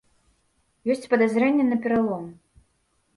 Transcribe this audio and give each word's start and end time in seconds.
Ёсць 0.93 1.05
падазрэнне 1.11 1.65
на 1.67 1.77
пералом. 1.83 2.25